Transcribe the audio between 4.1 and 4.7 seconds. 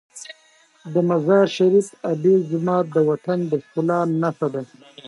نښه ده.